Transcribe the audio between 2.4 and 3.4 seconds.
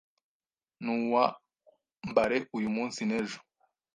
uyu munsi n'ejo